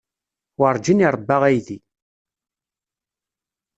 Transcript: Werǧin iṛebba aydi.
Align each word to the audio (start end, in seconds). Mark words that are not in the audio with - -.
Werǧin 0.59 1.03
iṛebba 1.05 1.35
aydi. 1.47 1.77